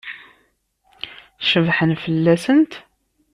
Cebḥen 1.49 1.91
fell-asent? 2.03 2.73